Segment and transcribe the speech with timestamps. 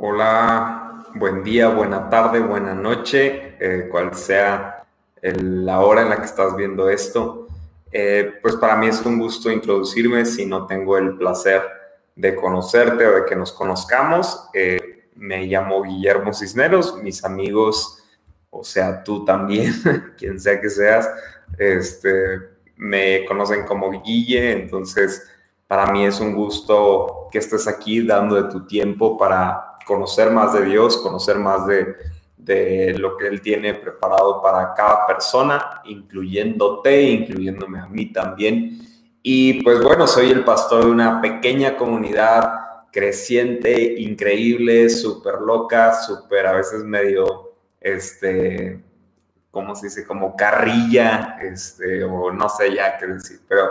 [0.00, 4.84] Hola, buen día, buena tarde, buena noche, eh, cual sea
[5.20, 7.48] la hora en la que estás viendo esto.
[7.90, 11.62] Eh, pues para mí es un gusto introducirme si no tengo el placer
[12.14, 14.48] de conocerte o de que nos conozcamos.
[14.54, 18.00] Eh, me llamo Guillermo Cisneros, mis amigos,
[18.50, 19.74] o sea, tú también,
[20.16, 21.10] quien sea que seas,
[21.58, 25.28] este, me conocen como Guille, entonces
[25.66, 30.52] para mí es un gusto que estés aquí dando de tu tiempo para conocer más
[30.52, 31.96] de Dios, conocer más de,
[32.98, 38.78] lo que Él tiene preparado para cada persona, incluyéndote, incluyéndome a mí también.
[39.22, 42.50] Y pues bueno, soy el pastor de una pequeña comunidad
[42.90, 48.82] creciente, increíble, súper loca, súper a veces medio, este,
[49.50, 50.06] ¿cómo se dice?
[50.06, 53.68] Como carrilla, este, o no sé ya qué decir, pero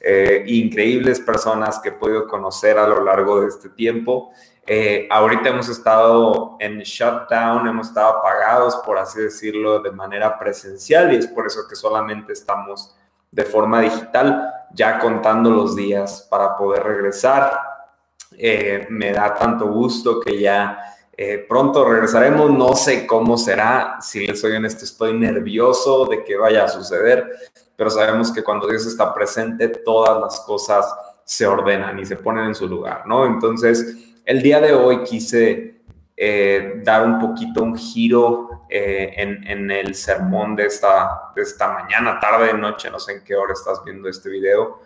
[0.00, 4.32] eh, increíbles personas que he podido conocer a lo largo de este tiempo.
[4.66, 11.12] Eh, ahorita hemos estado en shutdown, hemos estado apagados, por así decirlo, de manera presencial
[11.12, 12.94] y es por eso que solamente estamos
[13.30, 17.52] de forma digital, ya contando los días para poder regresar.
[18.36, 20.78] Eh, me da tanto gusto que ya
[21.16, 26.36] eh, pronto regresaremos, no sé cómo será, si les soy honesto, estoy nervioso de que
[26.36, 27.30] vaya a suceder,
[27.76, 30.92] pero sabemos que cuando Dios está presente, todas las cosas
[31.24, 33.26] se ordenan y se ponen en su lugar, ¿no?
[33.26, 35.82] Entonces, el día de hoy quise
[36.16, 42.18] eh, dar un poquito un giro eh, en, el sermón de esta, de esta mañana,
[42.20, 44.80] tarde, noche, no sé en qué hora estás viendo este video,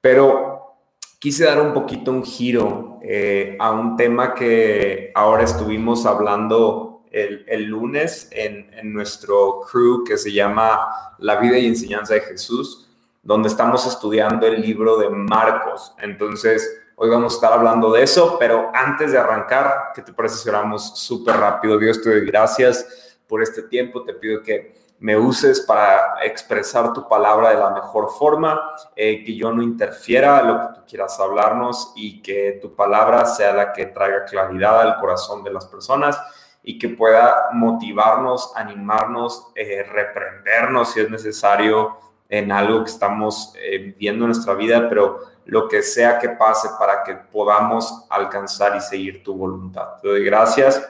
[0.00, 0.76] pero
[1.18, 7.64] quise dar un poquito un giro eh, a un tema que ahora estuvimos hablando el,
[7.64, 12.88] lunes en, nuestro crew que se llama La vida y enseñanza de Jesús,
[13.22, 15.94] donde estamos estudiando el libro de Marcos.
[15.98, 20.38] Entonces, Hoy vamos a estar hablando de eso, pero antes de arrancar, ¿qué te parece
[20.38, 21.78] si oramos súper rápido?
[21.78, 24.02] Dios, te doy gracias por este tiempo.
[24.02, 29.36] Te pido que me uses para expresar tu palabra de la mejor forma, eh, que
[29.36, 33.72] yo no interfiera en lo que tú quieras hablarnos y que tu palabra sea la
[33.72, 36.20] que traiga claridad al corazón de las personas
[36.64, 41.96] y que pueda motivarnos, animarnos, eh, reprendernos si es necesario
[42.28, 46.68] en algo que estamos eh, viviendo en nuestra vida, pero lo que sea que pase
[46.78, 49.94] para que podamos alcanzar y seguir tu voluntad.
[50.02, 50.86] Te doy gracias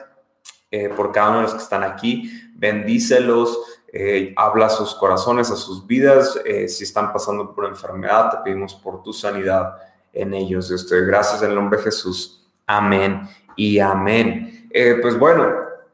[0.71, 2.29] eh, por cada uno de los que están aquí.
[2.55, 3.57] Bendícelos,
[3.91, 6.39] eh, habla a sus corazones, a sus vidas.
[6.45, 9.77] Eh, si están pasando por enfermedad, te pedimos por tu sanidad
[10.13, 10.67] en ellos.
[10.67, 12.45] Dios te doy gracias en el nombre de Jesús.
[12.67, 13.21] Amén
[13.55, 14.69] y amén.
[15.01, 15.53] pues bueno,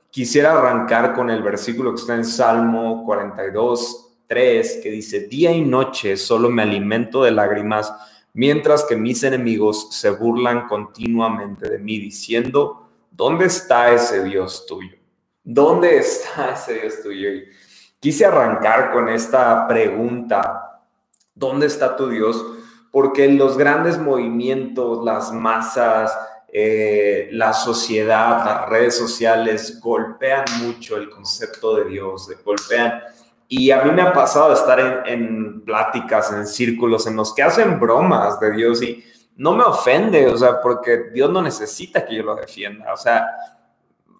[0.10, 5.62] quisiera arrancar con el versículo que está en Salmo 42, 3, que dice, día y
[5.62, 7.94] noche solo me alimento de lágrimas
[8.36, 14.98] mientras que mis enemigos se burlan continuamente de mí, diciendo, ¿dónde está ese Dios tuyo?
[15.44, 17.30] ¿Dónde está ese Dios tuyo?
[17.30, 17.46] Y
[18.00, 20.82] quise arrancar con esta pregunta,
[21.34, 22.46] ¿dónde está tu Dios?
[22.92, 26.12] Porque los grandes movimientos, las masas,
[26.52, 33.02] eh, la sociedad, las redes sociales golpean mucho el concepto de Dios, golpean
[33.48, 37.80] y a mí me ha pasado estar en, pláticas, en círculos en los que hacen
[37.80, 39.04] bromas de Dios y
[39.38, 42.94] no me ofende, o sea, porque Dios no necesita que yo lo defienda.
[42.94, 43.28] O sea,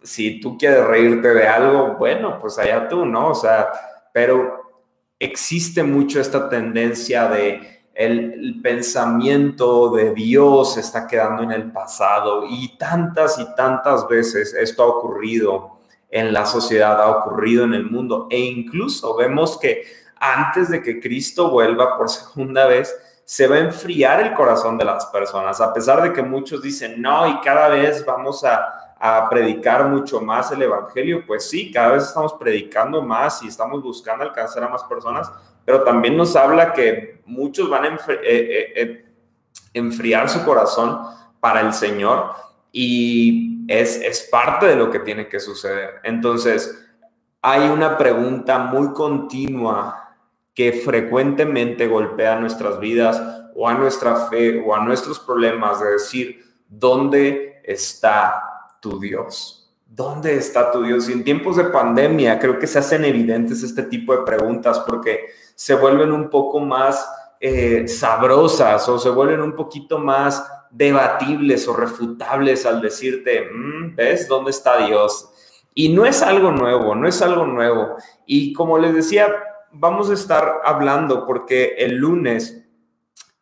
[0.04, 3.30] si tú quieres reírte de algo, bueno, pues allá tú, ¿no?
[3.30, 3.70] O sea,
[4.14, 4.84] pero
[5.18, 12.44] existe mucho esta tendencia de el, el, pensamiento de Dios está quedando en el pasado
[12.46, 15.75] y tantas y tantas veces esto ha ocurrido
[16.16, 18.28] en la sociedad, ha ocurrido en el mundo.
[18.30, 19.84] E incluso vemos que
[20.16, 22.96] antes de que Cristo vuelva por segunda vez,
[23.26, 27.02] se va a enfriar el corazón de las personas, a pesar de que muchos dicen,
[27.02, 28.82] no, y cada vez vamos a,
[29.30, 34.24] predicar mucho más el Evangelio, pues sí, cada vez estamos predicando más y estamos buscando
[34.24, 35.32] alcanzar a más personas,
[35.64, 39.06] pero también nos habla que muchos van a eh, eh, eh,
[39.76, 41.02] enfriar su corazón
[41.40, 42.32] para el Señor.
[42.72, 45.96] Y es, es parte de lo que tiene que suceder.
[46.04, 46.86] Entonces,
[47.42, 50.16] hay una pregunta muy continua
[50.54, 53.22] que frecuentemente golpea nuestras vidas
[53.56, 58.42] o a nuestra fe o a nuestros problemas de decir, ¿dónde está
[58.82, 59.74] tu Dios?
[59.86, 61.08] ¿Dónde está tu Dios?
[61.08, 65.28] Y en tiempos de pandemia creo que se hacen evidentes este tipo de preguntas porque
[65.56, 67.08] se vuelven un poco más
[67.40, 74.28] eh, sabrosas o se vuelven un poquito más debatibles o refutables al decirte, mm, ¿ves
[74.28, 75.30] dónde está Dios?
[75.74, 77.96] Y no es algo nuevo, no es algo nuevo.
[78.26, 79.34] Y como les decía,
[79.72, 82.66] vamos a estar hablando porque el lunes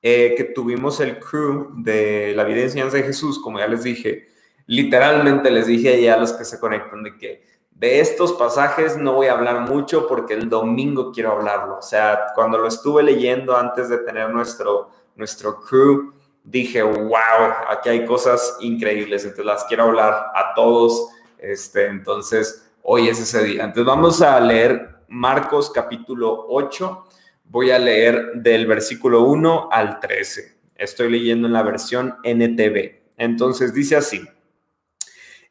[0.01, 3.83] eh, que tuvimos el crew de la vida de enseñanza de Jesús, como ya les
[3.83, 4.27] dije,
[4.67, 9.13] literalmente les dije ya a los que se conectan de que de estos pasajes no
[9.13, 11.79] voy a hablar mucho porque el domingo quiero hablarlo.
[11.79, 16.13] O sea, cuando lo estuve leyendo antes de tener nuestro, nuestro crew,
[16.43, 21.09] dije, wow, aquí hay cosas increíbles, entonces las quiero hablar a todos.
[21.37, 23.63] Este, entonces, hoy es ese día.
[23.63, 27.05] Entonces vamos a leer Marcos capítulo 8.
[27.45, 30.57] Voy a leer del versículo 1 al 13.
[30.75, 33.03] Estoy leyendo en la versión NTV.
[33.17, 34.21] Entonces dice así.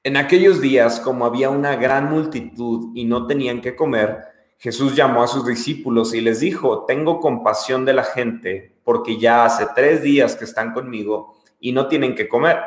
[0.05, 4.19] En aquellos días, como había una gran multitud y no tenían que comer,
[4.59, 9.45] Jesús llamó a sus discípulos y les dijo, tengo compasión de la gente, porque ya
[9.45, 12.59] hace tres días que están conmigo y no tienen que comer.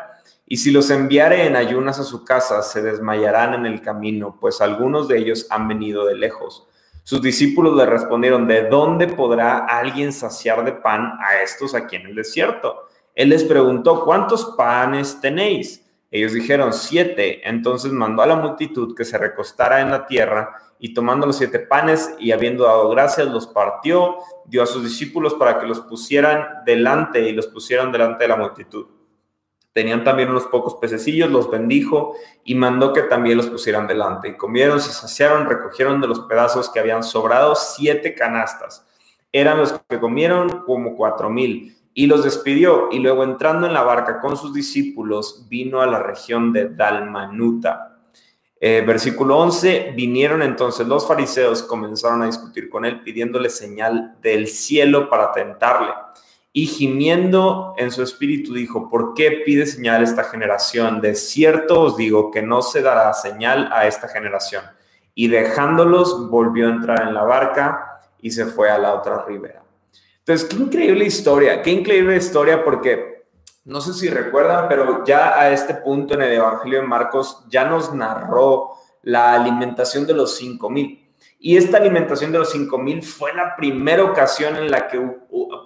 [0.48, 4.62] Y si los enviare en ayunas a su casa, se desmayarán en el camino, pues
[4.62, 6.68] algunos de ellos han venido de lejos.
[7.04, 12.08] Sus discípulos le respondieron, ¿de dónde podrá alguien saciar de pan a estos aquí en
[12.08, 12.88] el desierto?
[13.14, 15.84] Él les preguntó, ¿cuántos panes tenéis?
[16.12, 20.94] Ellos dijeron siete, entonces mandó a la multitud que se recostara en la tierra y
[20.94, 25.60] tomando los siete panes y habiendo dado gracias, los partió, dio a sus discípulos para
[25.60, 28.88] que los pusieran delante y los pusieran delante de la multitud.
[29.76, 34.30] Tenían también unos pocos pececillos, los bendijo y mandó que también los pusieran delante.
[34.30, 38.88] Y comieron, se saciaron, recogieron de los pedazos que habían sobrado siete canastas.
[39.34, 43.84] Eran los que comieron como cuatro mil y los despidió y luego entrando en la
[43.84, 47.95] barca con sus discípulos vino a la región de Dalmanuta.
[48.68, 54.48] Eh, versículo 11, vinieron entonces los fariseos, comenzaron a discutir con él pidiéndole señal del
[54.48, 55.92] cielo para tentarle.
[56.52, 61.00] Y gimiendo en su espíritu dijo, ¿por qué pide señal esta generación?
[61.00, 64.64] De cierto os digo que no se dará señal a esta generación.
[65.14, 69.62] Y dejándolos, volvió a entrar en la barca y se fue a la otra ribera.
[70.18, 73.15] Entonces, qué increíble historia, qué increíble historia porque
[73.66, 77.66] no sé si recuerdan, pero ya a este punto en el Evangelio de Marcos ya
[77.66, 78.72] nos narró
[79.02, 81.02] la alimentación de los cinco mil.
[81.40, 85.00] Y esta alimentación de los cinco mil fue la primera ocasión en la que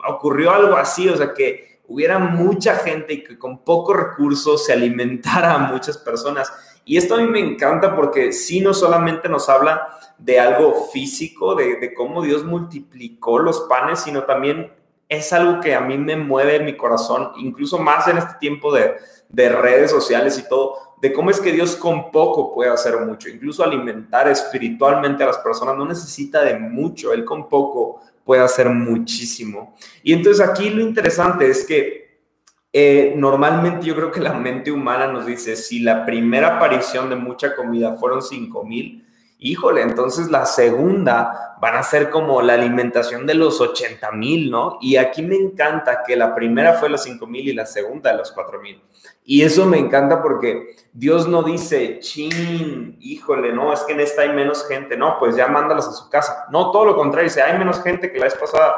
[0.07, 4.73] ocurrió algo así, o sea, que hubiera mucha gente y que con pocos recursos se
[4.73, 6.51] alimentara a muchas personas.
[6.85, 11.55] Y esto a mí me encanta porque sí no solamente nos habla de algo físico,
[11.55, 14.71] de, cómo Dios multiplicó los panes, sino también
[15.09, 18.93] es algo que a mí me mueve mi corazón, incluso más en este tiempo de,
[19.27, 23.27] de redes sociales y todo, de cómo es que Dios con poco puede hacer mucho,
[23.27, 28.69] incluso alimentar espiritualmente a las personas no necesita de mucho, Él con poco puede hacer
[28.69, 29.75] muchísimo.
[30.03, 32.19] Y entonces aquí lo interesante es que
[32.71, 37.15] eh, normalmente yo creo que la mente humana nos dice, si la primera aparición de
[37.15, 39.07] mucha comida fueron 5 mil,
[39.39, 44.77] híjole, entonces la segunda van a ser como la alimentación de los 80 mil, ¿no?
[44.81, 48.31] Y aquí me encanta que la primera fue los 5 mil y la segunda los
[48.31, 48.81] 4 mil.
[49.23, 54.23] Y eso me encanta porque Dios no dice, chin, híjole, no, es que en esta
[54.23, 56.45] hay menos gente, no, pues ya mándalas a su casa.
[56.51, 58.75] No, todo lo contrario, dice, hay menos gente que la vez pasada,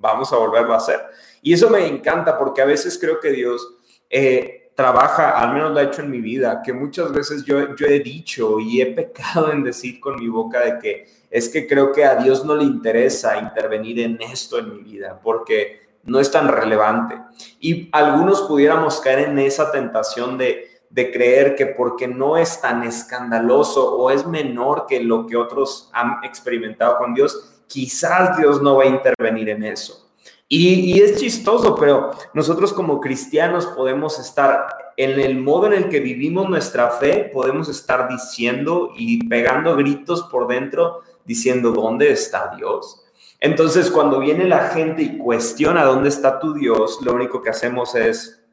[0.00, 1.00] vamos a volverlo a hacer.
[1.40, 3.76] Y eso me encanta porque a veces creo que Dios...
[4.10, 7.86] Eh, trabaja, al menos lo ha hecho en mi vida, que muchas veces yo, yo
[7.86, 11.92] he dicho y he pecado en decir con mi boca de que es que creo
[11.92, 16.30] que a Dios no le interesa intervenir en esto en mi vida, porque no es
[16.30, 17.18] tan relevante.
[17.58, 22.84] Y algunos pudiéramos caer en esa tentación de, de creer que porque no es tan
[22.84, 28.76] escandaloso o es menor que lo que otros han experimentado con Dios, quizás Dios no
[28.76, 30.03] va a intervenir en eso.
[30.48, 36.00] Y, es chistoso, pero nosotros como cristianos podemos estar en el modo en el que
[36.00, 43.04] vivimos nuestra fe, podemos estar diciendo y pegando gritos por dentro, diciendo, ¿dónde está Dios?
[43.40, 47.94] Entonces, cuando viene la gente y cuestiona dónde está tu Dios, lo único que hacemos
[47.94, 48.44] es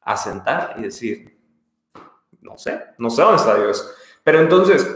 [0.00, 1.38] asentar y decir,
[2.40, 3.94] no sé, no sé dónde está Dios.
[4.24, 4.88] Pero entonces,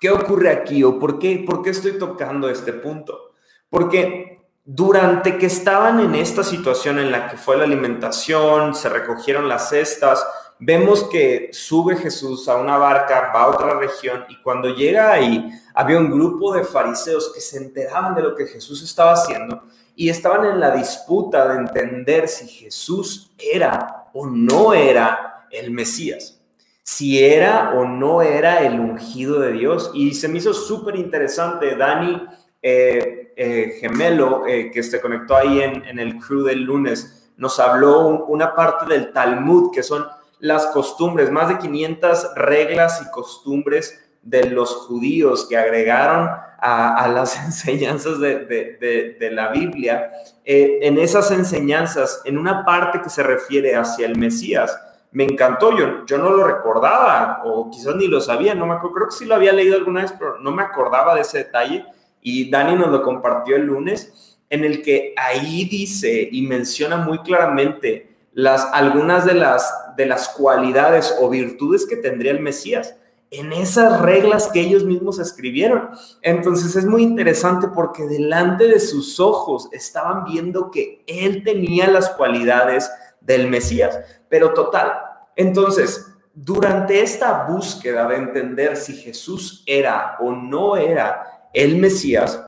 [0.00, 3.32] ¿qué ocurre aquí o por qué, por qué estoy tocando este punto?
[3.68, 4.37] Porque
[4.70, 9.70] durante que estaban en esta situación en la que fue la alimentación, se recogieron las
[9.70, 10.22] cestas,
[10.58, 15.50] vemos que sube Jesús a una barca, va a otra región y cuando llega ahí
[15.72, 19.62] había un grupo de fariseos que se enteraban de lo que Jesús estaba haciendo
[19.96, 26.42] y estaban en la disputa de entender si Jesús era o no era el Mesías,
[26.82, 29.92] si era o no era el ungido de Dios.
[29.94, 32.22] Y se me hizo súper interesante, Dani
[32.60, 38.24] eh, eh, gemelo eh, que se conectó ahí en, el crew del lunes, nos habló
[38.26, 40.04] una parte del Talmud, que son
[40.40, 46.28] las costumbres, más de 500 reglas y costumbres de los judíos que agregaron
[46.58, 50.10] a, las enseñanzas de, la Biblia.
[50.44, 54.76] en esas enseñanzas, en una parte que se refiere hacia el Mesías,
[55.12, 59.06] me encantó, yo, yo no lo recordaba o quizás ni lo sabía, no me creo
[59.06, 61.86] que sí lo había leído alguna vez, pero no me acordaba de ese detalle
[62.22, 67.18] y Dani nos lo compartió el lunes, en el que ahí dice y menciona muy
[67.18, 72.94] claramente las, algunas de las, de las cualidades o virtudes que tendría el Mesías
[73.30, 75.90] en esas reglas que ellos mismos escribieron.
[76.22, 82.10] Entonces es muy interesante porque delante de sus ojos estaban viendo que él tenía las
[82.10, 83.98] cualidades del Mesías,
[84.28, 84.92] pero total.
[85.36, 92.44] Entonces, durante esta búsqueda de entender si Jesús era o no era el Mesías,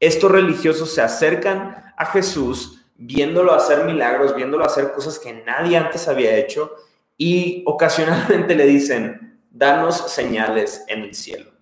[0.00, 6.08] estos religiosos se acercan a Jesús viéndolo hacer milagros, viéndolo hacer cosas que nadie antes
[6.08, 6.72] había hecho
[7.16, 11.52] y ocasionalmente le dicen, danos señales en el cielo.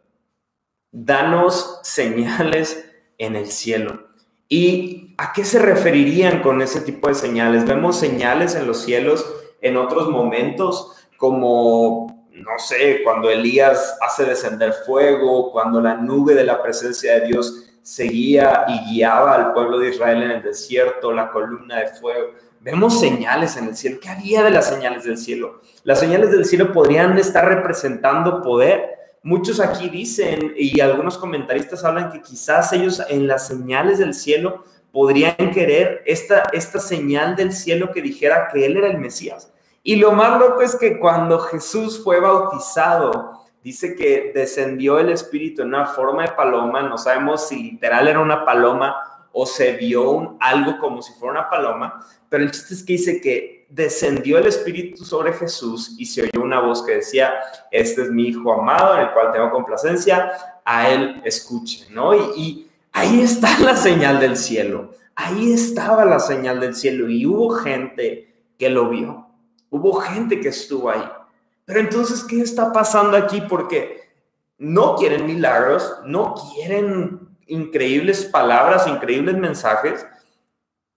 [0.90, 4.08] Danos señales en el cielo.
[4.48, 7.66] ¿Y a qué se referirían con ese tipo de señales?
[7.66, 9.24] Vemos señales en los cielos
[9.62, 16.44] en otros momentos, como, no sé, cuando Elías hace descender fuego, cuando la nube de
[16.44, 21.30] la presencia de Dios seguía y guiaba al pueblo de Israel en el desierto, la
[21.30, 22.32] columna de fuego.
[22.60, 23.98] Vemos señales en el cielo.
[24.00, 25.60] ¿Qué había de las señales del cielo?
[25.82, 28.88] Las señales del cielo podrían estar representando poder.
[29.24, 34.64] Muchos aquí dicen, y algunos comentaristas hablan que quizás ellos en las señales del cielo
[34.92, 39.51] podrían querer esta, esta señal del cielo que dijera que Él era el Mesías.
[39.82, 45.62] Y lo más loco es que cuando Jesús fue bautizado, dice que descendió el Espíritu
[45.62, 48.96] en una forma de paloma, no sabemos si literal era una paloma
[49.32, 53.20] o se vio algo como si fuera una paloma, pero el chiste es que dice
[53.20, 57.32] que descendió el Espíritu sobre Jesús y se oyó una voz que decía,
[57.70, 60.32] este es mi Hijo amado en el cual tengo complacencia,
[60.64, 62.14] a él escuche, ¿no?
[62.14, 67.26] Y, y ahí está la señal del cielo, ahí estaba la señal del cielo y
[67.26, 69.31] hubo gente que lo vio,
[69.72, 71.02] hubo gente que estuvo ahí.
[71.64, 73.40] Pero entonces, ¿qué está pasando aquí?
[73.40, 74.00] Porque
[74.58, 80.06] no quieren milagros, no quieren increíbles palabras, increíbles mensajes.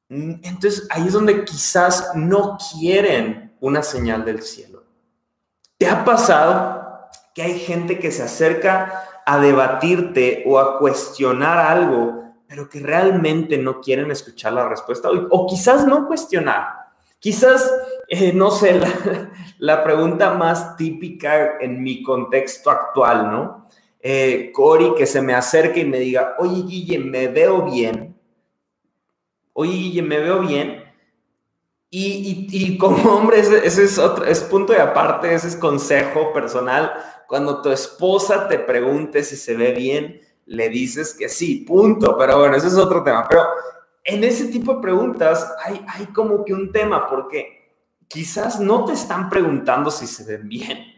[0.10, 4.84] Entonces ahí es donde quizás no quieren una señal del cielo.
[5.78, 12.36] ¿Te ha pasado que hay gente que se acerca a debatirte o a cuestionar algo,
[12.48, 15.10] pero que realmente no quieren escuchar la respuesta?
[15.10, 16.68] O, quizás no cuestionar.
[17.20, 17.70] Quizás,
[18.10, 18.80] eh, no sé,
[19.60, 23.66] la, pregunta más típica en mi contexto actual, ¿no?
[24.08, 28.16] eh, Cory que se me acerque y me diga, oye Guille, me veo bien.
[29.54, 30.84] Oye Guille, me veo bien.
[31.90, 36.94] Y, y, como hombre, ese, es otro, es punto de aparte, ese es consejo personal.
[37.28, 42.16] Cuando tu esposa te pregunte si se ve bien, le dices que sí, punto.
[42.16, 43.28] Pero bueno, ese es otro tema.
[43.28, 43.42] Pero
[44.04, 47.55] en ese tipo de preguntas hay, hay como que un tema, porque
[48.08, 50.96] quizás no te están preguntando si se ven bien.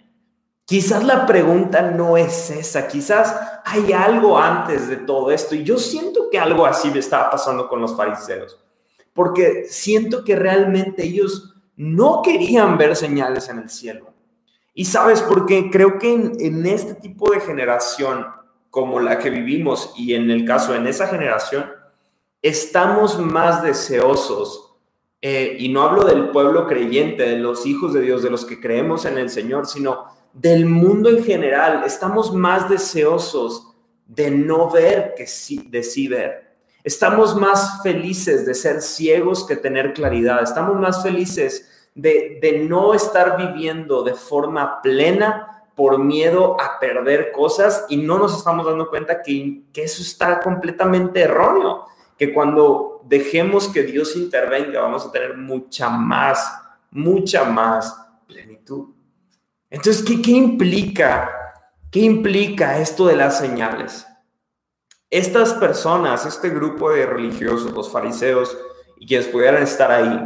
[0.65, 3.33] Quizás la pregunta no es esa, quizás
[3.63, 5.55] hay algo antes de todo esto.
[5.55, 8.59] Y yo siento que algo así me estaba pasando con los fariseos,
[9.13, 14.13] porque siento que realmente ellos no querían ver señales en el cielo.
[14.73, 18.27] Y sabes, porque creo que en, este tipo de generación
[18.69, 21.71] como la que vivimos y en el caso en esa generación,
[22.41, 24.66] estamos más deseosos,
[25.21, 28.59] eh, y no hablo del pueblo creyente, de los hijos de Dios, de los que
[28.59, 31.83] creemos en el Señor, sino del mundo en general.
[31.85, 36.57] Estamos más deseosos de no ver que de sí ver.
[36.83, 40.41] Estamos más felices de ser ciegos que tener claridad.
[40.43, 47.31] Estamos más felices de, de no estar viviendo de forma plena por miedo a perder
[47.31, 51.85] cosas y no nos estamos dando cuenta que, que eso está completamente erróneo,
[52.17, 56.61] que cuando dejemos que Dios intervenga vamos a tener mucha más,
[56.91, 57.95] mucha más
[58.27, 58.89] plenitud.
[59.69, 61.31] Entonces, ¿qué, ¿qué, implica?
[61.91, 64.05] ¿Qué implica esto de las señales?
[65.09, 68.57] Estas personas, este grupo de religiosos, los fariseos
[68.99, 70.19] y quienes pudieran estar ahí,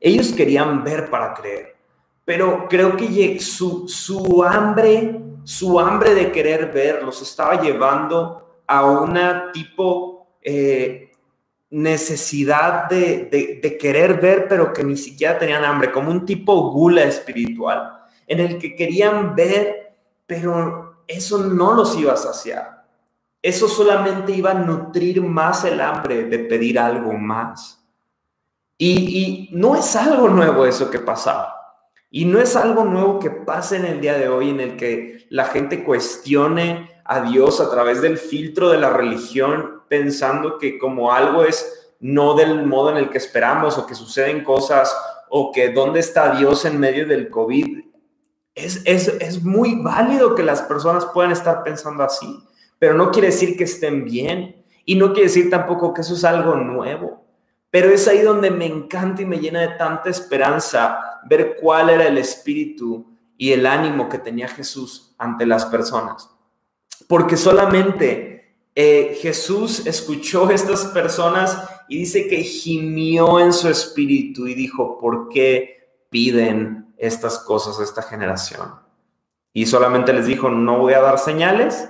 [0.00, 1.76] ellos querían ver para creer,
[2.24, 8.84] pero creo que su, su hambre, su hambre de querer ver los estaba llevando a
[8.84, 11.07] una tipo eh,
[11.70, 17.04] necesidad de, de, querer ver, pero que ni siquiera tenían hambre, como un tipo gula
[17.04, 17.92] espiritual
[18.26, 19.96] en el que querían ver,
[20.26, 22.86] pero eso no los iba a saciar.
[23.40, 27.78] Eso solamente iba a nutrir más el hambre de pedir algo más.
[28.76, 31.54] Y, no es algo nuevo eso que pasaba.
[32.10, 35.26] Y no es algo nuevo que pase en el día de hoy en el que
[35.30, 41.10] la gente cuestione a Dios a través del filtro de la religión, pensando que como
[41.10, 44.94] algo es no del modo en el que esperamos o que suceden cosas
[45.30, 47.82] o que dónde está Dios en medio del COVID.
[48.54, 52.44] Es, es, es muy válido que las personas puedan estar pensando así,
[52.78, 56.24] pero no quiere decir que estén bien y no quiere decir tampoco que eso es
[56.24, 57.24] algo nuevo.
[57.70, 62.06] Pero es ahí donde me encanta y me llena de tanta esperanza ver cuál era
[62.06, 63.06] el espíritu
[63.38, 66.37] y el ánimo que tenía Jesús ante las personas.
[67.06, 74.46] Porque solamente eh, Jesús escuchó a estas personas y dice que gimió en su espíritu
[74.46, 78.74] y dijo, ¿por qué piden estas cosas a esta generación?
[79.52, 81.88] Y solamente les dijo, no voy a dar señales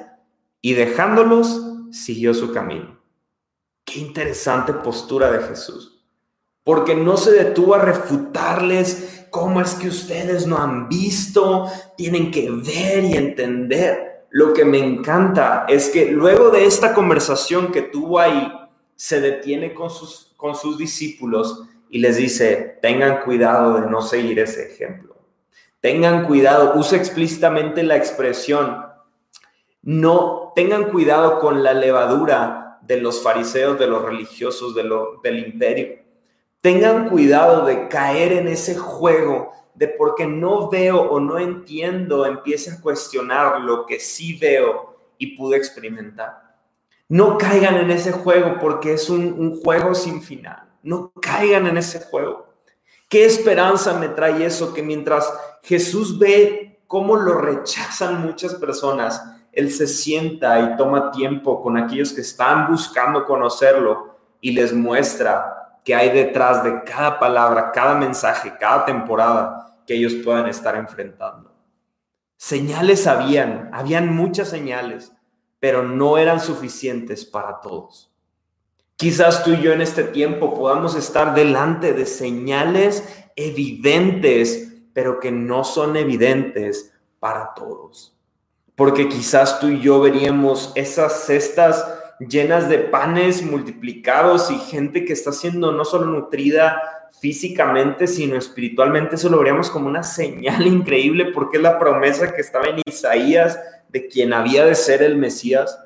[0.63, 2.99] y dejándolos, siguió su camino.
[3.85, 6.05] Qué interesante postura de Jesús,
[6.63, 12.51] porque no se detuvo a refutarles cómo es que ustedes no han visto, tienen que
[12.51, 14.18] ver y entender.
[14.39, 18.53] Lo que me encanta es que luego de esta conversación que tuvo ahí,
[18.95, 24.39] se detiene con sus, con sus discípulos y les dice, tengan cuidado de no seguir
[24.39, 25.17] ese ejemplo.
[25.81, 28.87] Tengan cuidado, usa explícitamente la expresión,
[29.83, 35.41] no tengan cuidado con la levadura de los fariseos, de los religiosos, de lo, del
[35.41, 35.99] imperio.
[36.61, 42.73] Tengan cuidado de caer en ese juego de porque no veo o no entiendo, empiece
[42.73, 46.57] a cuestionar lo que sí veo y pude experimentar.
[47.09, 50.65] No caigan en ese juego porque es un, un juego sin final.
[50.83, 52.49] No caigan en ese juego.
[53.09, 54.75] ¿Qué esperanza me trae eso?
[54.75, 55.33] Que mientras
[55.63, 62.13] Jesús ve cómo lo rechazan muchas personas, él se sienta y toma tiempo con aquellos
[62.13, 68.53] que están buscando conocerlo y les muestra que hay detrás de cada palabra, cada mensaje,
[68.59, 71.53] cada temporada que ellos puedan estar enfrentando.
[72.37, 75.11] Señales habían, habían muchas señales,
[75.59, 78.13] pero no eran suficientes para todos.
[78.95, 83.03] Quizás tú y yo en este tiempo podamos estar delante de señales
[83.35, 88.15] evidentes, pero que no son evidentes para todos
[88.79, 91.85] porque quizás tú y yo veríamos esas cestas
[92.19, 96.81] llenas de panes multiplicados y gente que está siendo no solo nutrida
[97.21, 102.41] físicamente, sino espiritualmente, eso lo veríamos como una señal increíble porque es la promesa que
[102.41, 105.79] estaba en Isaías de quien había de ser el Mesías.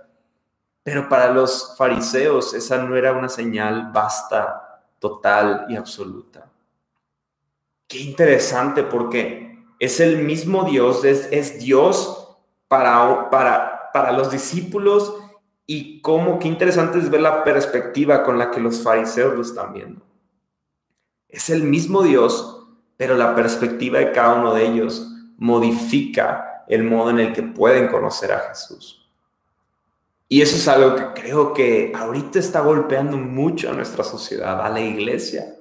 [0.83, 6.51] Pero para los fariseos esa no era una señal basta, total y absoluta.
[7.87, 15.14] Qué interesante porque es el mismo Dios, es, es Dios para, para, para los discípulos
[15.72, 19.72] y cómo, qué interesante es ver la perspectiva con la que los fariseos lo están
[19.72, 20.02] viendo.
[21.30, 22.66] Es el mismo Dios,
[22.98, 25.08] pero la perspectiva de cada uno de ellos
[25.38, 29.08] modifica el modo en el que pueden conocer a Jesús.
[30.28, 34.68] Y eso es algo que creo que ahorita está golpeando mucho a nuestra sociedad, a
[34.68, 35.56] la iglesia,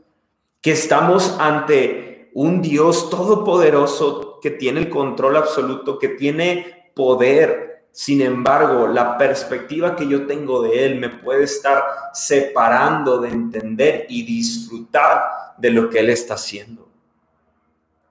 [0.59, 7.70] que estamos ante un Dios todopoderoso que tiene el control absoluto, que tiene poder.
[7.91, 14.05] Sin embargo, la perspectiva que yo tengo de Él me puede estar separando de entender
[14.09, 15.21] y disfrutar
[15.57, 16.89] de lo que Él está haciendo.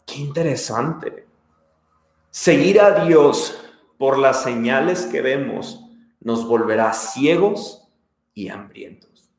[0.06, 1.26] Qué interesante.
[2.30, 3.58] Seguir a Dios
[3.98, 5.84] por las señales que vemos
[6.20, 7.88] nos volverá ciegos
[8.34, 9.30] y hambrientos.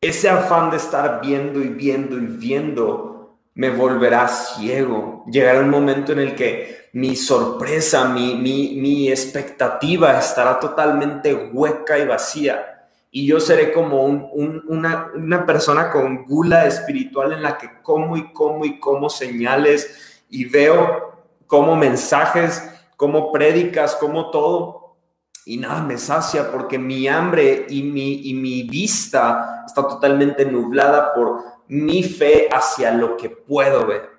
[0.00, 5.24] Ese afán de estar viendo y viendo y viendo me volverá ciego.
[5.26, 12.06] Llegará un momento en el que mi sorpresa, mi, mi, expectativa estará totalmente hueca y
[12.06, 12.88] vacía.
[13.10, 18.32] Y yo seré como una, una persona con gula espiritual en la que como y
[18.32, 21.14] como y como señales y veo
[21.46, 22.62] como mensajes,
[22.96, 24.96] como prédicas, como todo.
[25.46, 31.14] Y nada me sacia porque mi hambre y mi, y mi vista está totalmente nublada
[31.14, 34.17] por mi fe hacia lo que puedo ver.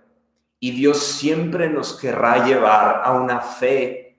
[0.59, 4.17] Y Dios siempre nos querrá llevar a una fe,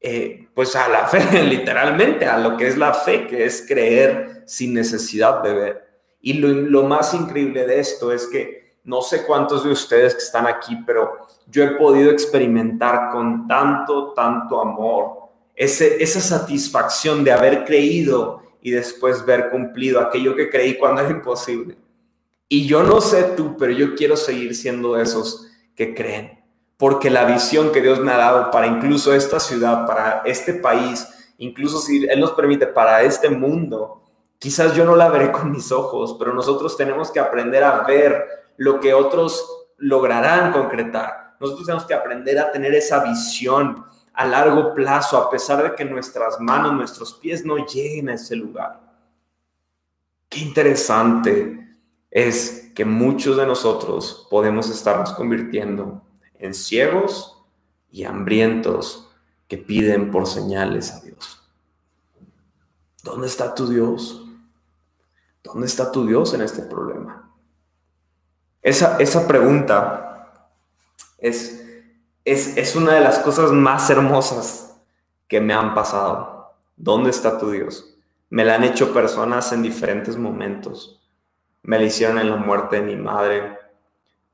[0.00, 4.42] eh, pues a la fe, literalmente, a lo que es la fe, que es creer
[4.46, 5.84] sin necesidad de ver.
[6.20, 10.46] Y lo, más increíble de esto es que no sé cuántos de ustedes que están
[10.46, 17.64] aquí, pero yo he podido experimentar con tanto, tanto amor ese, esa satisfacción de haber
[17.64, 21.76] creído y después ver cumplido aquello que creí cuando era imposible.
[22.48, 26.44] Y yo no sé tú, pero yo quiero seguir siendo de esos que creen,
[26.76, 31.08] porque la visión que Dios me ha dado para incluso esta ciudad, para este país,
[31.38, 34.02] incluso si Él nos permite, para este mundo,
[34.38, 38.24] quizás yo no la veré con mis ojos, pero nosotros tenemos que aprender a ver
[38.56, 39.44] lo que otros
[39.78, 41.36] lograrán concretar.
[41.40, 45.84] Nosotros tenemos que aprender a tener esa visión a largo plazo, a pesar de que
[45.84, 48.80] nuestras manos, nuestros pies no lleguen a ese lugar.
[50.28, 51.68] Qué interesante
[52.10, 56.02] es que muchos de nosotros podemos estarnos convirtiendo
[56.34, 57.44] en ciegos
[57.90, 59.08] y hambrientos
[59.46, 61.40] que piden por señales a Dios.
[63.02, 64.24] ¿Dónde está tu Dios?
[65.42, 67.30] ¿Dónde está tu Dios en este problema?
[68.62, 70.40] Esa, esa pregunta
[71.18, 71.62] es,
[72.24, 74.74] es, es una de las cosas más hermosas
[75.28, 76.54] que me han pasado.
[76.76, 77.94] ¿Dónde está tu Dios?
[78.30, 81.03] Me la han hecho personas en diferentes momentos.
[81.64, 83.58] Me la hicieron en la muerte de mi madre.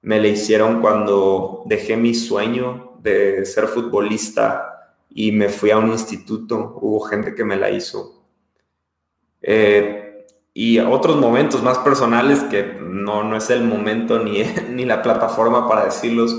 [0.03, 5.93] Me la hicieron cuando dejé mi sueño de ser futbolista y me fui a un
[5.93, 6.77] instituto.
[6.81, 8.25] Hubo gente que me la hizo.
[9.43, 15.01] Eh, y otros momentos más personales que no, no es el momento ni, ni la
[15.01, 16.35] plataforma para decirlos.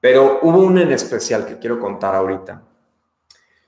[0.00, 2.64] Pero hubo uno en especial que quiero contar ahorita.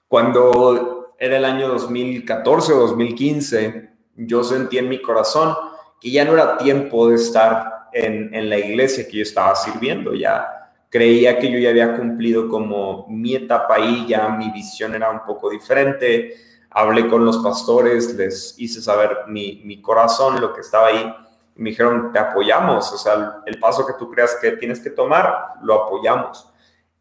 [0.08, 5.54] Cuando era el año 2014 o 2015, yo sentí en mi corazón
[6.02, 10.14] que ya no era tiempo de estar en, en la iglesia que yo estaba sirviendo,
[10.14, 15.10] ya creía que yo ya había cumplido como mi etapa ahí, ya mi visión era
[15.10, 16.34] un poco diferente,
[16.70, 21.14] hablé con los pastores, les hice saber mi, mi corazón, lo que estaba ahí,
[21.54, 24.90] y me dijeron, te apoyamos, o sea, el paso que tú creas que tienes que
[24.90, 26.48] tomar, lo apoyamos.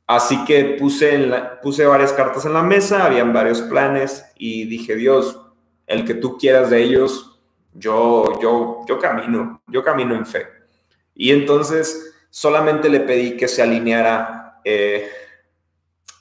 [0.05, 1.31] Así que puse,
[1.63, 5.39] puse varias cartas en la mesa, habían varios planes y dije, Dios,
[5.87, 7.30] el que tú quieras de ellos,
[7.73, 10.47] yo, yo, yo camino, yo camino en fe.
[11.15, 15.09] Y entonces solamente le pedí que se alineara eh,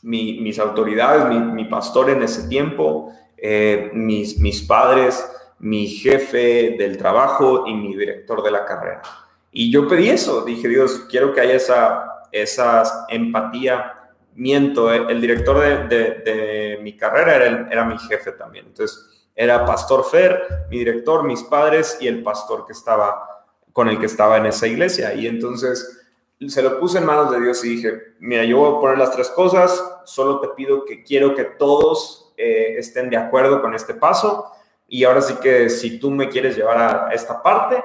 [0.02, 5.24] mis autoridades, mi, pastor en ese tiempo, eh, mis, mis padres,
[5.58, 9.02] mi jefe del trabajo y mi director de la carrera.
[9.52, 13.96] Y yo pedí eso, dije, Dios, quiero que haya esa esa empatía.
[14.34, 18.66] Miento, eh, el director de, mi carrera era, era, mi jefe también.
[18.66, 23.98] Entonces, era Pastor Fer, mi director, mis padres y el pastor que estaba con el
[23.98, 25.14] que estaba en esa iglesia.
[25.14, 25.98] Y entonces
[26.46, 29.12] se lo puse en manos de Dios y dije, mira, yo voy a poner las
[29.12, 33.94] tres cosas, solo te pido que quiero que todos eh, estén de acuerdo con este
[33.94, 34.52] paso.
[34.86, 36.76] Y ahora sí que si tú me quieres llevar
[37.08, 37.82] a esta parte,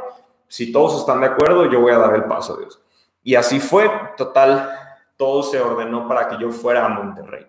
[0.49, 2.81] si todos están de acuerdo, yo voy a dar el paso, Dios.
[3.23, 4.77] Y así fue, total,
[5.15, 7.47] todo se ordenó para que yo fuera a Monterrey.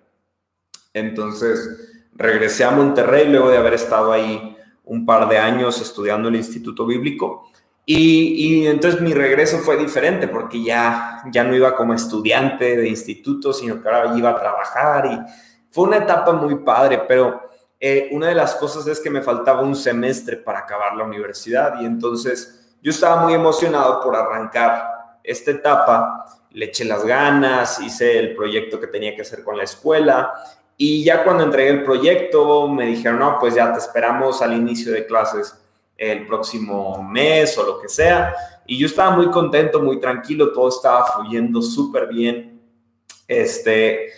[0.95, 6.37] Entonces, regresé a Monterrey luego de haber estado ahí un par de años estudiando el
[6.37, 7.51] Instituto Bíblico.
[7.89, 13.53] Y, entonces mi regreso fue diferente porque ya, ya no iba como estudiante de instituto,
[13.53, 15.21] sino que ahora iba a trabajar y
[15.71, 17.49] fue una etapa muy padre, pero
[17.79, 21.81] eh, una de las cosas es que me faltaba un semestre para acabar la universidad
[21.81, 28.19] y entonces yo estaba muy emocionado por arrancar esta etapa le eché las ganas, hice
[28.19, 30.33] el proyecto que tenía que hacer con la escuela
[30.77, 34.93] y ya cuando entregué el proyecto me dijeron, no, pues ya te esperamos al inicio
[34.93, 35.59] de clases
[35.97, 38.35] el próximo mes o lo que sea.
[38.67, 42.61] Y yo estaba muy contento, muy tranquilo, todo estaba fluyendo súper bien.
[43.27, 44.09] Este,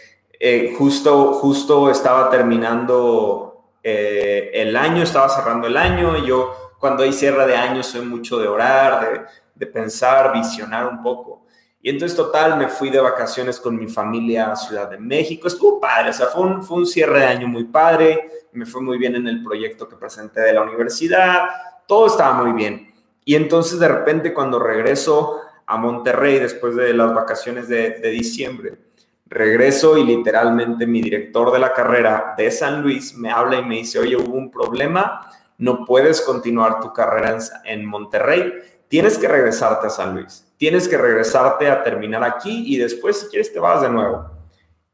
[0.41, 7.03] eh, justo, justo estaba terminando eh, el año, estaba cerrando el año y yo cuando
[7.03, 9.21] hay cierre de año soy mucho de orar, de
[9.59, 11.43] de pensar, visionar un poco.
[11.81, 15.47] Y entonces, total, me fui de vacaciones con mi familia a Ciudad de México.
[15.47, 18.31] Estuvo padre, o sea, fue un, fue un cierre de año muy padre.
[18.53, 21.49] Me fue muy bien en el proyecto que presenté de la universidad.
[21.87, 22.93] Todo estaba muy bien.
[23.25, 28.79] Y entonces, de repente, cuando regreso a Monterrey después de las vacaciones de, diciembre,
[29.27, 33.77] regreso y literalmente mi director de la carrera de San Luis me habla y me
[33.77, 38.53] dice, oye, hubo un problema, no puedes continuar tu carrera en, en Monterrey
[38.89, 43.27] tienes que regresarte a San Luis, tienes que regresarte a terminar aquí y después si
[43.29, 44.31] quieres te vas de nuevo.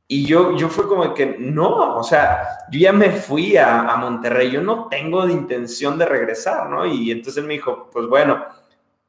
[0.06, 3.96] Y yo, yo fue como que no, o sea, yo ya me fui a, a
[3.96, 6.86] Monterrey, yo no tengo de intención de regresar, ¿no?
[6.86, 8.44] Y entonces él me dijo, pues bueno,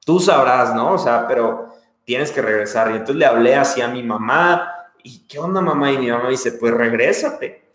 [0.06, 0.94] tú sabrás, ¿no?
[0.94, 1.70] O sea, pero
[2.06, 2.92] tienes que regresar.
[2.92, 4.72] Y entonces le hablé así a mi mamá,
[5.04, 5.92] ¿y qué onda mamá?
[5.92, 7.72] Y mi mamá dice, pues regrésate.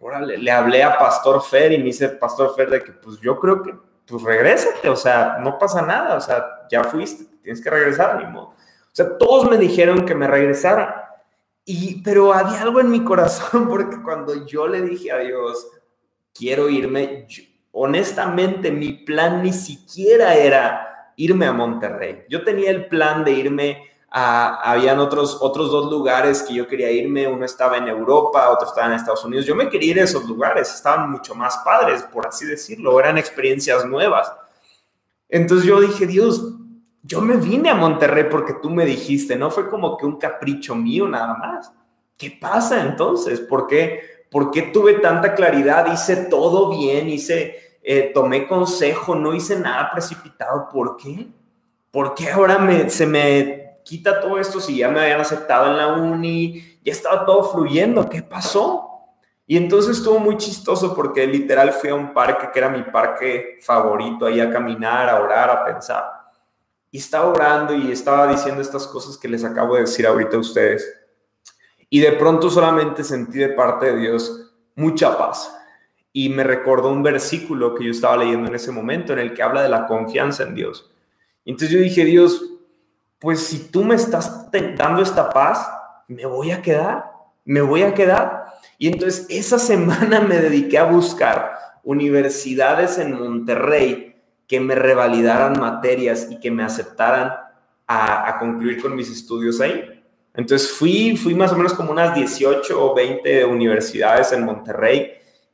[0.00, 3.38] Órale, le hablé a Pastor Fer y me dice Pastor Fer de que pues yo
[3.38, 3.74] creo que
[4.06, 8.30] pues regrésate, o sea, no pasa nada, o sea, ya fuiste, tienes que regresar, ni
[8.32, 8.46] modo.
[8.48, 8.56] O
[8.96, 11.08] sea, todos me dijeron que me regresara,
[11.64, 15.68] y, pero había algo en mi corazón, porque cuando yo le dije a Dios,
[16.32, 17.28] quiero irme,
[17.70, 22.24] honestamente mi plan ni siquiera era irme a Monterrey.
[22.28, 27.26] Yo tenía el plan de irme habían otros, otros dos lugares que yo quería irme,
[27.26, 30.24] uno estaba en Europa, otro estaba en Estados Unidos, yo me quería ir a esos
[30.28, 34.32] lugares, estaban mucho más padres, por así decirlo, eran experiencias nuevas.
[35.28, 36.44] Entonces yo dije, Dios,
[37.04, 40.74] yo me vine a Monterrey porque tú me dijiste, no fue como que un capricho
[40.74, 41.72] mío nada más.
[42.16, 43.40] ¿Qué pasa entonces?
[43.40, 45.92] ¿Por qué, ¿Por qué tuve tanta claridad?
[45.92, 50.68] Hice todo bien, hice, eh, tomé consejo, no hice nada precipitado.
[50.68, 51.28] ¿Por qué?
[51.94, 55.76] ¿por qué ahora me, se me quita todo esto si ya me habían aceptado en
[55.76, 56.80] la uni?
[56.82, 58.90] Ya estaba todo fluyendo, ¿qué pasó?
[59.46, 63.58] Y entonces estuvo muy chistoso porque literal fui a un parque que era mi parque
[63.62, 66.04] favorito, ahí a caminar, a orar, a pensar.
[66.94, 70.38] Y estaba orando y estaba diciendo estas cosas que les acabo de decir ahorita a
[70.38, 70.94] ustedes.
[71.90, 75.52] Y de pronto solamente sentí de parte de Dios mucha paz.
[76.12, 79.42] Y me recordó un versículo que yo estaba leyendo en ese momento en el que
[79.42, 80.88] habla de la confianza en Dios.
[81.44, 82.40] Y entonces yo dije, Dios,
[83.18, 85.68] pues si tú me estás dando esta paz,
[86.06, 87.10] me voy a quedar,
[87.44, 88.44] me voy a quedar.
[88.78, 94.13] Y entonces esa semana me dediqué a buscar universidades en Monterrey
[94.46, 97.32] que me revalidaran materias y que me aceptaran
[97.86, 100.02] a, concluir con mis estudios ahí.
[100.34, 105.12] Entonces fui, fui más o menos como unas 18 o 20 universidades en Monterrey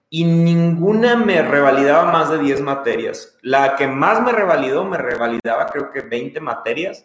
[0.08, 3.36] y ninguna me revalidaba más de 10 materias.
[3.42, 7.04] La que más me revalidó, me revalidaba creo que 20 materias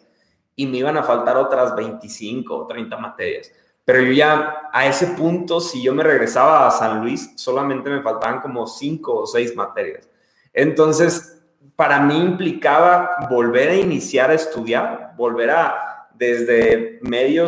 [0.56, 3.52] y me iban a faltar otras 25 o 30 materias.
[3.84, 8.02] Pero yo ya a ese punto, si yo me regresaba a San Luis, solamente me
[8.02, 10.08] faltaban como cinco o seis materias.
[10.52, 11.35] Entonces,
[11.76, 17.44] para mí implicaba volver a iniciar a estudiar, volver a desde medio,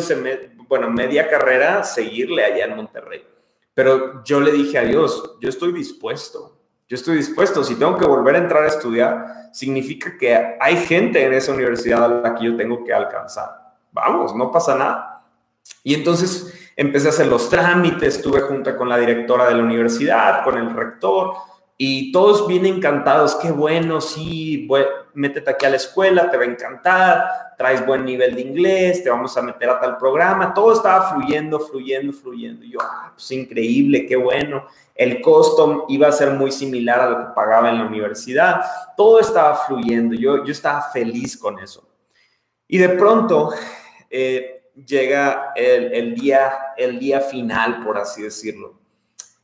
[0.67, 3.25] bueno, media carrera, seguirle allá en Monterrey.
[3.73, 7.63] Pero yo le dije a Dios, yo estoy dispuesto, yo estoy dispuesto.
[7.63, 12.03] Si tengo que volver a entrar a estudiar, significa que hay gente en esa universidad
[12.05, 13.49] a la que yo tengo que alcanzar.
[13.91, 15.23] Vamos, no pasa nada.
[15.83, 20.43] Y entonces empecé a hacer los trámites, estuve junto con la directora de la universidad,
[20.43, 21.33] con el rector,
[21.81, 24.67] y todos bien encantados, qué bueno, sí,
[25.13, 29.09] métete aquí a la escuela, te va a encantar, traes buen nivel de inglés, te
[29.09, 32.65] vamos a meter a tal programa, todo estaba fluyendo, fluyendo, fluyendo.
[32.65, 34.65] Yo, ah, pues increíble, qué bueno.
[34.93, 38.59] El costo iba a ser muy similar a lo que pagaba en la universidad,
[38.97, 41.87] todo estaba fluyendo, yo, yo estaba feliz con eso.
[42.67, 43.53] Y de pronto,
[44.09, 48.78] eh, llega el, día, el día final, por así decirlo.